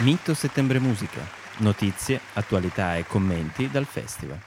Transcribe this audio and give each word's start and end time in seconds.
Mito 0.00 0.34
Settembre 0.34 0.78
Musica. 0.78 1.22
Notizie, 1.60 2.20
attualità 2.34 2.98
e 2.98 3.04
commenti 3.04 3.70
dal 3.70 3.86
festival. 3.86 4.38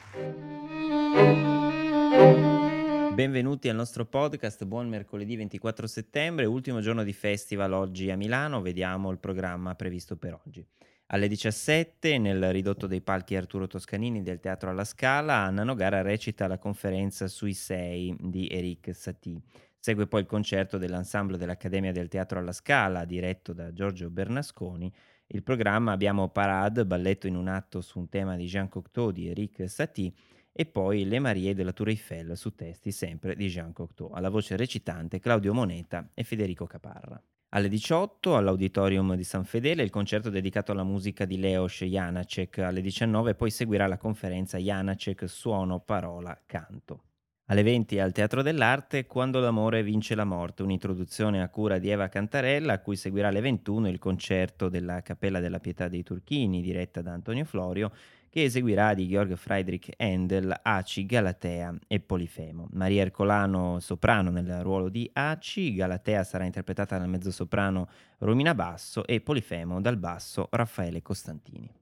Benvenuti 3.15 3.67
al 3.67 3.76
nostro 3.76 4.06
podcast, 4.06 4.63
buon 4.65 4.88
mercoledì 4.88 5.35
24 5.35 5.88
settembre, 5.88 6.46
ultimo 6.46 6.81
giorno 6.81 7.01
di 7.04 7.13
festival 7.13 7.74
oggi 7.74 8.12
a 8.12 8.15
Milano, 8.15 8.62
vediamo 8.62 9.10
il 9.10 9.17
programma 9.17 9.74
previsto 9.74 10.17
per 10.17 10.40
oggi. 10.46 10.63
Alle 11.08 11.28
17 11.28 12.20
nel 12.20 12.52
ridotto 12.52 12.86
dei 12.86 13.02
palchi 13.02 13.36
Arturo 13.36 13.66
Toscanini 13.66 14.22
del 14.22 14.40
Teatro 14.40 14.70
alla 14.70 14.86
Scala 14.86 15.34
Anna 15.38 15.63
Nogara 15.63 16.04
recita 16.04 16.45
la 16.45 16.59
conferenza 16.59 17.27
sui 17.27 17.55
sei 17.55 18.16
di 18.20 18.48
Eric 18.48 18.94
Satie. 18.94 19.41
Segue 19.80 20.05
poi 20.05 20.22
il 20.22 20.27
concerto 20.27 20.77
dell'ensemble 20.77 21.38
dell'Accademia 21.38 21.91
del 21.91 22.08
Teatro 22.08 22.38
alla 22.38 22.52
Scala 22.52 23.05
diretto 23.05 23.54
da 23.54 23.73
Giorgio 23.73 24.12
Bernasconi 24.12 24.94
il 25.32 25.44
programma 25.44 25.92
abbiamo 25.92 26.30
Parade, 26.30 26.88
balletto 26.88 27.28
in 27.28 27.36
un 27.36 27.48
atto 27.48 27.82
su 27.82 28.00
un 28.00 28.10
tema 28.10 28.36
di 28.36 28.46
Jean 28.46 28.68
Cocteau 28.68 29.12
di 29.12 29.28
Eric 29.28 29.70
Satie 29.70 30.12
e 30.52 30.66
poi 30.66 31.06
Le 31.06 31.20
Marie 31.20 31.54
della 31.54 31.72
Tour 31.72 31.90
Eiffel 31.90 32.36
su 32.36 32.56
testi 32.56 32.92
sempre 32.92 33.36
di 33.36 33.48
Jean 33.48 33.72
Cocteau, 33.72 34.10
alla 34.10 34.30
voce 34.30 34.56
recitante 34.56 35.20
Claudio 35.20 35.54
Moneta 35.54 36.10
e 36.16 36.23
Federico 36.23 36.66
Caparra. 36.66 37.22
Alle 37.50 37.68
18 37.68 38.36
all'Auditorium 38.36 39.16
di 39.16 39.23
San 39.23 39.46
Fedele 39.46 39.84
il 39.84 39.92
concerto 39.92 40.32
dedicato 40.32 40.72
alla 40.72 40.84
musica 40.84 41.26
di 41.26 41.38
Leos 41.38 41.84
Janacek, 41.84 42.58
alle 42.59 42.82
19 42.82 43.36
poi 43.36 43.52
seguirà 43.52 43.86
la 43.86 43.98
conferenza 43.98 44.58
Janacek 44.58 45.30
Suono, 45.30 45.80
Parola, 45.80 46.42
Canto. 46.46 47.09
Alle 47.52 47.63
20 47.63 47.99
al 47.99 48.12
Teatro 48.12 48.44
dell'Arte 48.44 49.08
Quando 49.08 49.39
l'amore 49.39 49.81
vince 49.81 50.13
la 50.13 50.23
morte, 50.23 50.62
un'introduzione 50.62 51.41
a 51.41 51.49
cura 51.49 51.80
di 51.80 51.89
Eva 51.89 52.08
Cantarella 52.08 52.73
a 52.73 52.80
cui 52.80 52.95
seguirà 52.95 53.30
alle 53.30 53.41
21 53.41 53.89
il 53.89 53.98
concerto 53.98 54.70
della 54.70 55.02
Cappella 55.02 55.39
della 55.39 55.59
Pietà 55.59 55.88
dei 55.88 56.03
Turchini 56.03 56.61
diretta 56.61 57.02
da 57.02 57.11
Antonio 57.11 57.45
Florio 57.45 57.91
che 58.30 58.44
eseguirà 58.44 58.94
di 58.94 59.08
Georg 59.08 59.33
Friedrich 59.33 59.89
Handel 59.97 60.59
Aci, 60.61 61.08
Galatea 61.08 61.73
e 61.88 62.00
Polifemo. 62.00 62.67
Maria 62.73 63.02
Ercolano 63.02 63.80
soprano 63.80 64.30
nel 64.30 64.61
ruolo 64.61 64.88
di 64.88 65.09
Aci, 65.11 65.73
Galatea 65.73 66.23
sarà 66.23 66.44
interpretata 66.44 67.00
dal 67.00 67.09
mezzosoprano 67.09 67.88
Romina 68.19 68.53
Basso 68.53 69.08
e 69.08 69.22
Polifemo 69.22 69.81
dal 69.81 69.97
basso 69.97 70.50
Raffaele 70.52 71.02
Costantini. 71.02 71.78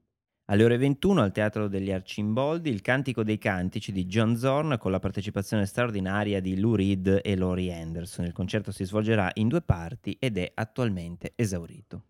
Alle 0.50 0.64
ore 0.64 0.78
21 0.78 1.24
al 1.24 1.34
Teatro 1.34 1.68
degli 1.68 1.92
Arcimboldi 1.92 2.70
il 2.70 2.80
Cantico 2.80 3.22
dei 3.22 3.38
Cantici 3.38 3.92
di 3.92 4.06
John 4.06 4.38
Zorn 4.38 4.78
con 4.80 4.92
la 4.92 5.00
partecipazione 5.00 5.66
straordinaria 5.66 6.40
di 6.40 6.58
Lou 6.58 6.76
Reed 6.76 7.20
e 7.22 7.36
Laurie 7.36 7.74
Anderson. 7.74 8.24
Il 8.24 8.32
concerto 8.32 8.72
si 8.72 8.86
svolgerà 8.86 9.30
in 9.34 9.50
due 9.50 9.62
parti 9.62 10.16
ed 10.18 10.38
è 10.38 10.50
attualmente 10.54 11.34
esaurito. 11.36 12.04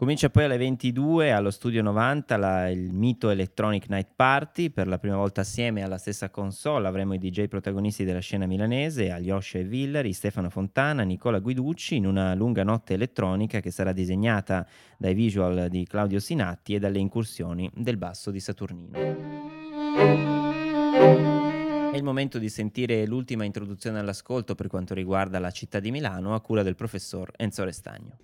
Comincia 0.00 0.30
poi 0.30 0.44
alle 0.44 0.56
22 0.56 1.30
allo 1.30 1.50
Studio 1.50 1.82
90 1.82 2.36
la, 2.38 2.70
il 2.70 2.90
mito 2.90 3.28
Electronic 3.28 3.90
Night 3.90 4.12
Party, 4.16 4.70
per 4.70 4.86
la 4.86 4.96
prima 4.96 5.16
volta 5.16 5.42
assieme 5.42 5.82
alla 5.82 5.98
stessa 5.98 6.30
console 6.30 6.88
avremo 6.88 7.12
i 7.12 7.18
DJ 7.18 7.48
protagonisti 7.48 8.04
della 8.04 8.20
scena 8.20 8.46
milanese, 8.46 9.10
Alyosha 9.10 9.58
e 9.58 9.64
Villari, 9.64 10.14
Stefano 10.14 10.48
Fontana, 10.48 11.02
Nicola 11.02 11.38
Guiducci 11.38 11.96
in 11.96 12.06
una 12.06 12.34
lunga 12.34 12.64
notte 12.64 12.94
elettronica 12.94 13.60
che 13.60 13.70
sarà 13.70 13.92
disegnata 13.92 14.66
dai 14.96 15.12
visual 15.12 15.68
di 15.68 15.84
Claudio 15.84 16.18
Sinatti 16.18 16.74
e 16.74 16.78
dalle 16.78 16.98
incursioni 16.98 17.70
del 17.74 17.98
basso 17.98 18.30
di 18.30 18.40
Saturnino. 18.40 18.96
È 21.92 21.94
il 21.94 22.02
momento 22.02 22.38
di 22.38 22.48
sentire 22.48 23.06
l'ultima 23.06 23.44
introduzione 23.44 23.98
all'ascolto 23.98 24.54
per 24.54 24.68
quanto 24.68 24.94
riguarda 24.94 25.38
la 25.38 25.50
città 25.50 25.78
di 25.78 25.90
Milano 25.90 26.34
a 26.34 26.40
cura 26.40 26.62
del 26.62 26.74
professor 26.74 27.30
Enzo 27.36 27.64
Restagno. 27.64 28.16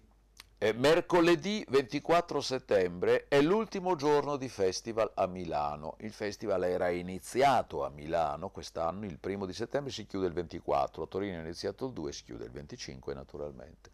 Eh, 0.59 0.73
mercoledì 0.73 1.63
24 1.69 2.41
settembre 2.41 3.27
è 3.29 3.43
l'ultimo 3.43 3.95
giorno 3.95 4.39
di 4.39 4.49
festival 4.49 5.11
a 5.13 5.27
Milano. 5.27 5.97
Il 5.99 6.13
festival 6.13 6.65
era 6.65 6.89
iniziato 6.89 7.85
a 7.85 7.91
Milano 7.91 8.49
quest'anno, 8.49 9.05
il 9.05 9.19
primo 9.19 9.45
di 9.45 9.53
settembre 9.53 9.93
si 9.93 10.07
chiude 10.07 10.29
il 10.29 10.33
24, 10.33 11.03
a 11.03 11.07
Torino 11.09 11.37
è 11.37 11.43
iniziato 11.43 11.85
il 11.85 11.93
2, 11.93 12.11
si 12.11 12.25
chiude 12.25 12.47
il 12.47 12.53
25 12.53 13.13
naturalmente. 13.13 13.91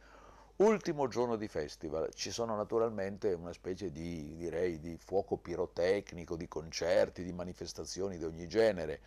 Ultimo 0.59 1.09
giorno 1.09 1.34
di 1.34 1.48
festival, 1.48 2.14
ci 2.14 2.31
sono 2.31 2.54
naturalmente 2.54 3.32
una 3.32 3.53
specie 3.53 3.91
di, 3.91 4.36
direi, 4.36 4.78
di 4.78 4.97
fuoco 5.04 5.38
pirotecnico, 5.38 6.36
di 6.36 6.47
concerti, 6.47 7.25
di 7.25 7.32
manifestazioni 7.32 8.19
di 8.19 8.25
ogni 8.25 8.47
genere 8.47 9.00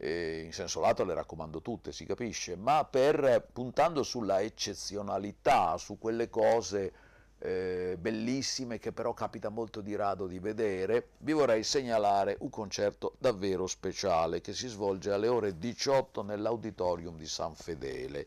eh, 0.00 0.44
in 0.46 0.52
senso 0.52 0.80
lato 0.80 1.04
le 1.04 1.12
raccomando 1.12 1.60
tutte, 1.60 1.92
si 1.92 2.06
capisce, 2.06 2.56
ma 2.56 2.84
per, 2.84 3.46
puntando 3.52 4.02
sulla 4.02 4.40
eccezionalità, 4.40 5.76
su 5.76 5.98
quelle 5.98 6.30
cose 6.30 6.92
eh, 7.38 7.96
bellissime 7.98 8.78
che 8.78 8.92
però 8.92 9.12
capita 9.12 9.50
molto 9.50 9.82
di 9.82 9.94
rado 9.94 10.26
di 10.26 10.38
vedere, 10.38 11.10
vi 11.18 11.32
vorrei 11.32 11.62
segnalare 11.62 12.36
un 12.40 12.48
concerto 12.48 13.14
davvero 13.18 13.66
speciale 13.66 14.40
che 14.40 14.54
si 14.54 14.68
svolge 14.68 15.10
alle 15.10 15.28
ore 15.28 15.58
18 15.58 16.22
nell'auditorium 16.22 17.18
di 17.18 17.26
San 17.26 17.54
Fedele. 17.54 18.26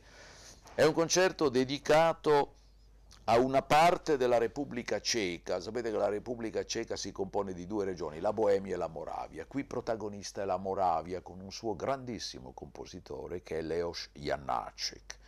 È 0.76 0.84
un 0.84 0.94
concerto 0.94 1.50
dedicato 1.50 2.53
a 3.26 3.38
una 3.38 3.62
parte 3.62 4.18
della 4.18 4.38
Repubblica 4.38 5.00
Ceca. 5.00 5.62
Sapete 5.62 5.92
che 5.92 5.98
la 5.98 6.10
Repubblica 6.10 6.66
Ceca 6.66 6.98
si 6.98 7.14
compone 7.14 7.54
di 7.54 7.66
due 7.66 7.86
regioni, 7.86 8.20
la 8.20 8.34
Boemia 8.34 8.74
e 8.74 8.78
la 8.78 8.88
Moravia. 8.88 9.46
Qui 9.46 9.64
protagonista 9.64 10.42
è 10.42 10.46
la 10.46 10.58
Moravia 10.58 11.22
con 11.22 11.40
un 11.40 11.52
suo 11.52 11.74
grandissimo 11.74 12.52
compositore 12.52 13.42
che 13.42 13.60
è 13.60 13.62
Leos 13.62 14.10
Janacek. 14.12 15.20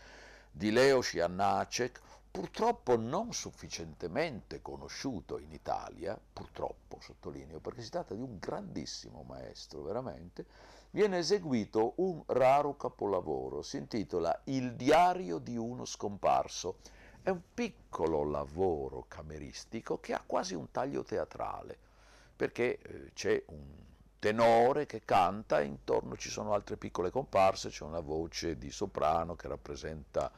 Di 0.52 0.72
Leos 0.72 1.12
Janacek, 1.14 2.02
purtroppo 2.32 2.98
non 2.98 3.32
sufficientemente 3.32 4.62
conosciuto 4.62 5.38
in 5.38 5.54
Italia, 5.54 6.20
purtroppo 6.34 6.98
sottolineo, 7.00 7.60
perché 7.60 7.82
si 7.82 7.92
tratta 7.92 8.14
di 8.14 8.22
un 8.22 8.38
grandissimo 8.40 9.24
maestro, 9.26 9.82
veramente, 9.84 10.46
viene 10.90 11.20
eseguito 11.20 11.94
un 11.98 12.22
raro 12.26 12.76
capolavoro, 12.76 13.62
si 13.62 13.78
intitola 13.78 14.38
Il 14.46 14.76
diario 14.76 15.38
di 15.38 15.56
uno 15.56 15.86
scomparso 15.86 16.80
è 17.26 17.32
un 17.32 17.42
piccolo 17.56 18.24
lavoro 18.24 19.06
cameristico 19.08 20.00
che 20.00 20.14
ha 20.14 20.22
quasi 20.24 20.54
un 20.54 20.70
taglio 20.70 21.02
teatrale, 21.02 21.76
perché 22.36 22.78
eh, 22.78 23.14
c'è 23.14 23.42
un 23.48 23.64
tenore 24.20 24.86
che 24.86 25.02
canta 25.04 25.60
e 25.60 25.66
intorno 25.66 26.18
ci 26.18 26.30
sono 26.30 26.54
altre 26.54 26.78
piccole 26.78 27.10
comparse, 27.10 27.70
c'è 27.70 27.84
una 27.84 28.00
voce 28.00 28.60
di 28.60 28.70
soprano 28.70 29.36
che 29.36 29.48
rappresenta 29.48 30.32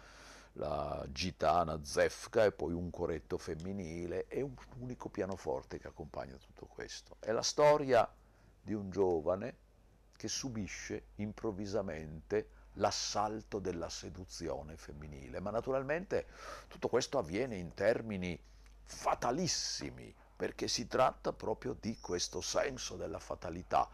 la 0.54 1.06
gitana 1.12 1.84
zefka 1.84 2.46
e 2.46 2.54
poi 2.54 2.72
un 2.72 2.90
coretto 2.90 3.38
femminile 3.38 4.28
e 4.30 4.42
un 4.42 4.56
unico 4.78 5.10
pianoforte 5.10 5.80
che 5.80 5.88
accompagna 5.88 6.38
tutto 6.38 6.68
questo. 6.68 7.18
È 7.20 7.34
la 7.34 7.44
storia 7.44 8.10
di 8.62 8.74
un 8.74 8.90
giovane 8.90 9.56
che 10.16 10.30
subisce 10.30 11.08
improvvisamente 11.16 12.48
l'assalto 12.78 13.60
della 13.60 13.90
seduzione 13.90 14.78
femminile, 14.78 15.40
ma 15.40 15.52
naturalmente 15.52 16.28
tutto 16.68 16.88
questo 16.88 17.18
avviene 17.18 17.56
in 17.56 17.74
termini 17.74 18.40
fatalissimi, 18.84 20.14
perché 20.36 20.68
si 20.68 20.88
tratta 20.88 21.34
proprio 21.34 21.76
di 21.80 21.98
questo 22.00 22.42
senso 22.42 22.96
della 22.96 23.20
fatalità. 23.20 23.90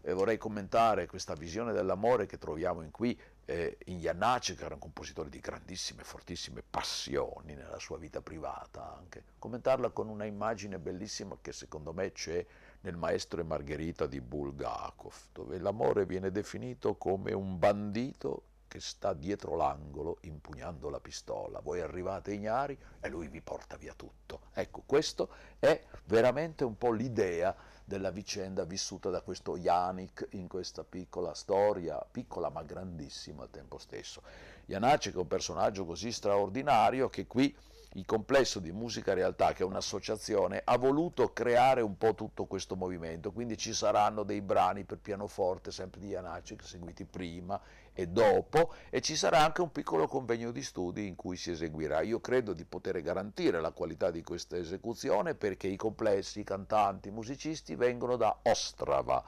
E 0.00 0.12
vorrei 0.12 0.38
commentare 0.38 1.06
questa 1.06 1.34
visione 1.34 1.72
dell'amore 1.72 2.26
che 2.26 2.38
troviamo 2.38 2.82
in 2.82 2.90
qui 2.90 3.18
eh, 3.44 3.78
in 3.86 3.98
Iannacci, 3.98 4.54
che 4.54 4.64
era 4.64 4.74
un 4.74 4.80
compositore 4.80 5.28
di 5.28 5.40
grandissime, 5.40 6.04
fortissime 6.04 6.62
passioni 6.62 7.54
nella 7.54 7.78
sua 7.78 7.98
vita 7.98 8.20
privata 8.20 8.94
anche. 8.96 9.24
Commentarla 9.38 9.90
con 9.90 10.08
una 10.08 10.24
immagine 10.24 10.78
bellissima 10.78 11.36
che 11.40 11.52
secondo 11.52 11.92
me 11.92 12.12
c'è 12.12 12.44
nel 12.80 12.96
Maestro 12.96 13.40
e 13.40 13.44
Margherita 13.44 14.06
di 14.06 14.20
Bulgakov, 14.20 15.14
dove 15.32 15.58
l'amore 15.58 16.06
viene 16.06 16.30
definito 16.30 16.96
come 16.96 17.32
un 17.32 17.58
bandito 17.58 18.44
che 18.68 18.80
sta 18.80 19.14
dietro 19.14 19.56
l'angolo 19.56 20.18
impugnando 20.22 20.90
la 20.90 21.00
pistola. 21.00 21.60
Voi 21.60 21.80
arrivate 21.80 22.34
ignari 22.34 22.78
e 23.00 23.08
lui 23.08 23.28
vi 23.28 23.40
porta 23.40 23.76
via 23.76 23.94
tutto. 23.94 24.42
Ecco, 24.52 24.82
questo 24.84 25.30
è 25.58 25.82
veramente 26.04 26.64
un 26.64 26.76
po' 26.76 26.92
l'idea 26.92 27.56
della 27.82 28.10
vicenda 28.10 28.64
vissuta 28.64 29.08
da 29.08 29.22
questo 29.22 29.56
Janik 29.56 30.28
in 30.32 30.46
questa 30.46 30.84
piccola 30.84 31.32
storia, 31.32 31.98
piccola 31.98 32.50
ma 32.50 32.62
grandissima 32.62 33.42
al 33.42 33.50
tempo 33.50 33.78
stesso. 33.78 34.22
Janacek 34.66 35.14
è 35.14 35.18
un 35.18 35.26
personaggio 35.26 35.86
così 35.86 36.12
straordinario 36.12 37.08
che 37.08 37.26
qui 37.26 37.56
il 37.92 38.04
complesso 38.04 38.60
di 38.60 38.70
Musica 38.70 39.14
Realtà, 39.14 39.52
che 39.52 39.62
è 39.62 39.66
un'associazione, 39.66 40.60
ha 40.64 40.76
voluto 40.76 41.32
creare 41.32 41.80
un 41.80 41.96
po' 41.96 42.14
tutto 42.14 42.44
questo 42.44 42.76
movimento, 42.76 43.32
quindi 43.32 43.56
ci 43.56 43.72
saranno 43.72 44.22
dei 44.22 44.42
brani 44.42 44.84
per 44.84 44.98
pianoforte, 44.98 45.72
sempre 45.72 46.00
di 46.00 46.08
Janacek, 46.08 46.62
seguiti 46.62 47.04
prima 47.04 47.60
e 47.94 48.06
dopo, 48.06 48.74
e 48.90 49.00
ci 49.00 49.16
sarà 49.16 49.42
anche 49.42 49.62
un 49.62 49.72
piccolo 49.72 50.06
convegno 50.06 50.52
di 50.52 50.62
studi 50.62 51.06
in 51.06 51.16
cui 51.16 51.36
si 51.36 51.50
eseguirà. 51.50 52.02
Io 52.02 52.20
credo 52.20 52.52
di 52.52 52.64
poter 52.64 53.00
garantire 53.00 53.60
la 53.60 53.72
qualità 53.72 54.10
di 54.10 54.22
questa 54.22 54.56
esecuzione 54.56 55.34
perché 55.34 55.66
i 55.66 55.76
complessi, 55.76 56.40
i 56.40 56.44
cantanti, 56.44 57.08
i 57.08 57.12
musicisti 57.12 57.74
vengono 57.74 58.16
da 58.16 58.36
Ostrava, 58.42 59.24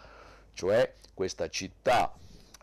cioè 0.53 0.95
questa 1.15 1.49
città 1.49 2.13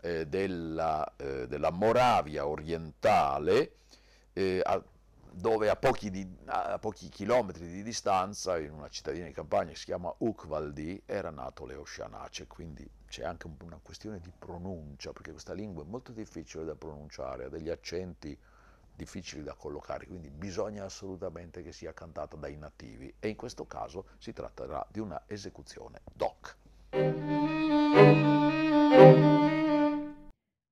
eh, 0.00 0.26
della, 0.26 1.12
eh, 1.16 1.46
della, 1.48 1.70
Moravia 1.70 2.46
orientale, 2.46 3.72
eh, 4.32 4.62
dove 5.32 5.68
a 5.68 5.76
pochi, 5.76 6.10
di, 6.10 6.26
a 6.46 6.78
pochi, 6.78 7.08
chilometri 7.08 7.66
di 7.68 7.82
distanza, 7.82 8.58
in 8.58 8.72
una 8.72 8.88
cittadina 8.88 9.26
di 9.26 9.32
campagna 9.32 9.70
che 9.70 9.76
si 9.76 9.86
chiama 9.86 10.12
Ukvaldi, 10.18 11.02
era 11.06 11.30
nato 11.30 11.64
Leo 11.64 11.84
Shanace, 11.84 12.46
quindi 12.46 12.88
c'è 13.06 13.24
anche 13.24 13.48
una 13.62 13.80
questione 13.82 14.20
di 14.20 14.32
pronuncia, 14.36 15.12
perché 15.12 15.30
questa 15.32 15.52
lingua 15.52 15.82
è 15.82 15.86
molto 15.86 16.12
difficile 16.12 16.64
da 16.64 16.74
pronunciare, 16.74 17.44
ha 17.44 17.48
degli 17.48 17.70
accenti 17.70 18.38
difficili 18.94 19.44
da 19.44 19.54
collocare, 19.54 20.06
quindi 20.06 20.28
bisogna 20.28 20.84
assolutamente 20.84 21.62
che 21.62 21.72
sia 21.72 21.92
cantata 21.94 22.36
dai 22.36 22.56
nativi 22.56 23.14
e 23.20 23.28
in 23.28 23.36
questo 23.36 23.64
caso 23.64 24.06
si 24.18 24.32
tratterà 24.32 24.84
di 24.90 24.98
una 24.98 25.22
esecuzione 25.26 26.00
doc. 26.12 26.56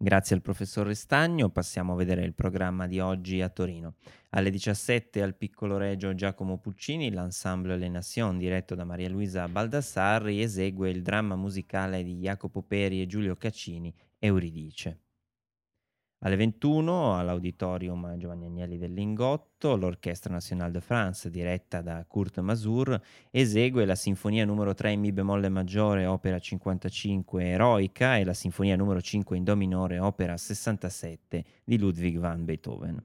Grazie 0.06 0.36
al 0.36 0.40
professor 0.40 0.86
Restagno, 0.86 1.48
passiamo 1.48 1.94
a 1.94 1.96
vedere 1.96 2.22
il 2.22 2.32
programma 2.32 2.86
di 2.86 3.00
oggi 3.00 3.40
a 3.40 3.48
Torino. 3.48 3.94
Alle 4.30 4.50
17 4.50 5.20
al 5.20 5.34
Piccolo 5.34 5.78
Regio 5.78 6.14
Giacomo 6.14 6.58
Puccini, 6.58 7.10
l'ensemble 7.10 7.76
Le 7.76 7.88
Nation 7.88 8.38
diretto 8.38 8.76
da 8.76 8.84
Maria 8.84 9.08
Luisa 9.08 9.48
Baldassarri 9.48 10.40
esegue 10.40 10.90
il 10.90 11.02
dramma 11.02 11.34
musicale 11.34 12.04
di 12.04 12.18
Jacopo 12.18 12.62
Peri 12.62 13.02
e 13.02 13.06
Giulio 13.06 13.34
Caccini, 13.34 13.92
Euridice. 14.20 15.05
Alle 16.20 16.36
21 16.36 17.18
all'Auditorium 17.18 18.16
Giovanni 18.16 18.46
Agnelli 18.46 18.78
del 18.78 18.94
Lingotto, 18.94 19.76
l'Orchestra 19.76 20.32
Nationale 20.32 20.72
de 20.72 20.80
France, 20.80 21.28
diretta 21.28 21.82
da 21.82 22.04
Kurt 22.06 22.40
Masur, 22.40 22.98
esegue 23.30 23.84
la 23.84 23.94
Sinfonia 23.94 24.46
numero 24.46 24.72
3 24.72 24.92
in 24.92 25.00
Mi 25.00 25.12
bemolle 25.12 25.50
maggiore, 25.50 26.06
opera 26.06 26.38
55 26.38 27.44
Eroica 27.44 28.16
e 28.16 28.24
la 28.24 28.34
Sinfonia 28.34 28.76
numero 28.76 29.02
5 29.02 29.36
in 29.36 29.44
Do 29.44 29.56
minore, 29.56 29.98
opera 29.98 30.38
67 30.38 31.44
di 31.62 31.78
Ludwig 31.78 32.18
van 32.18 32.46
Beethoven. 32.46 33.04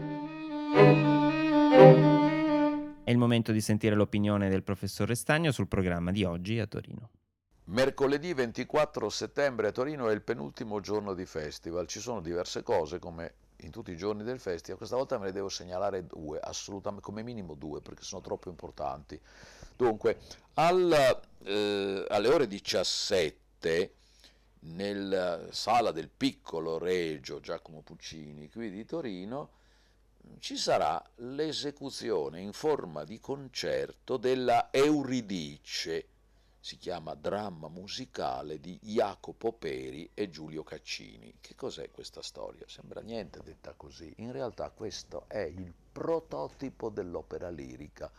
È 3.04 3.12
il 3.12 3.18
momento 3.18 3.52
di 3.52 3.60
sentire 3.60 3.94
l'opinione 3.94 4.48
del 4.48 4.64
professor 4.64 5.06
Restagno 5.06 5.52
sul 5.52 5.68
programma 5.68 6.12
di 6.12 6.24
oggi 6.24 6.58
a 6.58 6.66
Torino. 6.66 7.10
Mercoledì 7.66 8.34
24 8.34 9.10
settembre 9.10 9.68
a 9.68 9.72
Torino 9.74 10.08
è 10.08 10.14
il 10.14 10.22
penultimo 10.22 10.80
giorno 10.80 11.14
di 11.14 11.26
festival. 11.26 11.88
Ci 11.88 12.00
sono 12.00 12.22
diverse 12.22 12.64
cose 12.64 13.00
come 13.00 13.34
in 13.62 13.72
tutti 13.72 13.92
i 13.92 13.98
giorni 13.98 14.24
del 14.24 14.40
festival, 14.40 14.78
questa 14.78 14.96
volta 14.96 15.18
me 15.18 15.26
ne 15.26 15.32
devo 15.32 15.50
segnalare 15.50 16.06
due, 16.06 16.40
assolutamente, 16.40 17.04
come 17.04 17.24
minimo 17.24 17.56
due, 17.56 17.82
perché 17.82 18.04
sono 18.04 18.22
troppo 18.22 18.50
importanti. 18.50 19.20
Dunque, 19.76 20.20
al, 20.56 21.22
eh, 21.44 22.06
alle 22.08 22.28
ore 22.28 22.48
17, 22.48 23.94
nella 24.60 25.52
sala 25.52 25.92
del 25.92 26.10
piccolo 26.10 26.78
Regio 26.78 27.40
Giacomo 27.40 27.82
Puccini, 27.82 28.50
qui 28.50 28.70
di 28.70 28.86
Torino, 28.86 29.52
ci 30.40 30.58
sarà 30.58 31.02
l'esecuzione 31.18 32.42
in 32.42 32.54
forma 32.54 33.04
di 33.04 33.20
concerto 33.20 34.18
della 34.18 34.70
Euridice, 34.72 36.08
si 36.68 36.78
chiama 36.78 37.14
Dramma 37.14 37.70
musicale 37.70 38.60
di 38.60 38.78
Jacopo 38.82 39.54
Peri 39.54 40.10
e 40.14 40.30
Giulio 40.30 40.64
Caccini. 40.64 41.36
Che 41.40 41.56
cos'è 41.56 41.92
questa 41.92 42.22
storia? 42.22 42.66
Sembra 42.68 43.00
niente 43.00 43.40
detta 43.42 43.74
così. 43.74 44.14
In 44.18 44.34
realtà 44.34 44.70
questo 44.72 45.24
è 45.30 45.40
il 45.40 45.74
prototipo 45.94 46.90
dell'opera 46.90 47.50
lirica. 47.50 48.12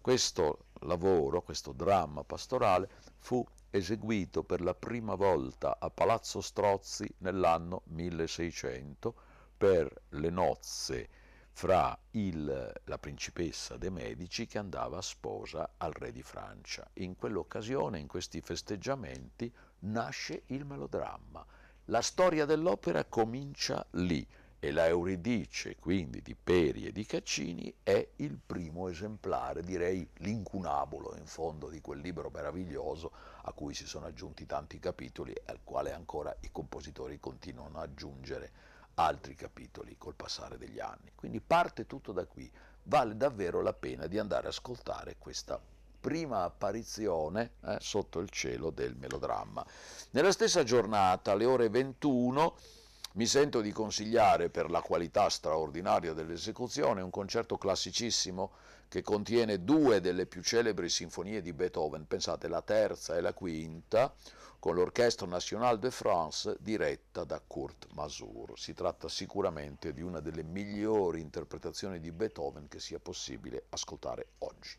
Questo 0.00 0.64
lavoro, 0.80 1.42
questo 1.42 1.70
dramma 1.70 2.24
pastorale, 2.24 2.90
fu 3.18 3.46
eseguito 3.70 4.42
per 4.42 4.62
la 4.62 4.74
prima 4.74 5.14
volta 5.14 5.76
a 5.78 5.88
Palazzo 5.88 6.40
Strozzi 6.40 7.08
nell'anno 7.18 7.82
1600 7.84 9.14
per 9.56 9.88
le 10.08 10.30
nozze 10.30 11.08
fra 11.52 11.96
il, 12.12 12.72
la 12.84 12.98
principessa 12.98 13.76
de' 13.76 13.90
Medici 13.90 14.46
che 14.46 14.58
andava 14.58 15.00
sposa 15.00 15.74
al 15.76 15.92
re 15.92 16.10
di 16.10 16.22
Francia. 16.22 16.88
In 16.94 17.14
quell'occasione, 17.14 17.98
in 17.98 18.06
questi 18.06 18.40
festeggiamenti, 18.40 19.52
nasce 19.80 20.42
il 20.46 20.64
melodramma. 20.64 21.44
La 21.86 22.00
storia 22.00 22.46
dell'opera 22.46 23.04
comincia 23.04 23.84
lì 23.92 24.26
e 24.58 24.70
la 24.70 24.86
Euridice, 24.86 25.76
quindi 25.76 26.22
di 26.22 26.36
Peri 26.36 26.86
e 26.86 26.92
di 26.92 27.04
Caccini, 27.04 27.74
è 27.82 28.08
il 28.16 28.38
primo 28.38 28.88
esemplare, 28.88 29.62
direi 29.62 30.08
l'incunabolo 30.18 31.16
in 31.16 31.26
fondo 31.26 31.68
di 31.68 31.80
quel 31.80 31.98
libro 31.98 32.30
meraviglioso 32.30 33.12
a 33.42 33.52
cui 33.52 33.74
si 33.74 33.86
sono 33.86 34.06
aggiunti 34.06 34.46
tanti 34.46 34.78
capitoli 34.78 35.32
e 35.32 35.42
al 35.46 35.60
quale 35.64 35.92
ancora 35.92 36.34
i 36.40 36.50
compositori 36.52 37.18
continuano 37.18 37.78
ad 37.78 37.90
aggiungere 37.90 38.52
altri 38.94 39.34
capitoli 39.34 39.96
col 39.96 40.14
passare 40.14 40.58
degli 40.58 40.80
anni. 40.80 41.12
Quindi 41.14 41.40
parte 41.40 41.86
tutto 41.86 42.12
da 42.12 42.26
qui. 42.26 42.50
Vale 42.84 43.16
davvero 43.16 43.60
la 43.62 43.72
pena 43.72 44.06
di 44.06 44.18
andare 44.18 44.48
ad 44.48 44.52
ascoltare 44.52 45.16
questa 45.18 45.60
prima 46.02 46.42
apparizione 46.42 47.52
eh, 47.64 47.76
sotto 47.80 48.18
il 48.18 48.28
cielo 48.28 48.70
del 48.70 48.96
melodramma. 48.96 49.64
Nella 50.10 50.32
stessa 50.32 50.64
giornata, 50.64 51.30
alle 51.30 51.44
ore 51.44 51.68
21, 51.68 52.56
mi 53.14 53.26
sento 53.26 53.60
di 53.60 53.70
consigliare 53.70 54.48
per 54.48 54.68
la 54.68 54.80
qualità 54.80 55.28
straordinaria 55.28 56.12
dell'esecuzione 56.12 57.02
un 57.02 57.10
concerto 57.10 57.56
classicissimo 57.56 58.52
che 58.88 59.02
contiene 59.02 59.64
due 59.64 60.00
delle 60.00 60.26
più 60.26 60.42
celebri 60.42 60.88
sinfonie 60.88 61.40
di 61.40 61.52
Beethoven, 61.52 62.06
pensate 62.06 62.48
la 62.48 62.62
terza 62.62 63.16
e 63.16 63.20
la 63.20 63.32
quinta, 63.32 64.12
con 64.62 64.76
l'Orchestre 64.76 65.26
Nationale 65.26 65.80
de 65.80 65.90
France 65.90 66.56
diretta 66.60 67.24
da 67.24 67.42
Kurt 67.44 67.88
Masur. 67.94 68.52
Si 68.54 68.72
tratta 68.74 69.08
sicuramente 69.08 69.92
di 69.92 70.02
una 70.02 70.20
delle 70.20 70.44
migliori 70.44 71.20
interpretazioni 71.20 71.98
di 71.98 72.12
Beethoven 72.12 72.68
che 72.68 72.78
sia 72.78 73.00
possibile 73.00 73.64
ascoltare 73.70 74.28
oggi. 74.38 74.76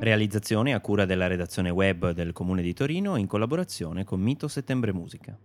Realizzazione 0.00 0.74
a 0.74 0.80
cura 0.80 1.06
della 1.06 1.26
redazione 1.26 1.70
web 1.70 2.10
del 2.10 2.32
Comune 2.32 2.62
di 2.62 2.74
Torino 2.74 3.16
in 3.16 3.26
collaborazione 3.26 4.04
con 4.04 4.20
Mito 4.20 4.48
Settembre 4.48 4.92
Musica. 4.92 5.38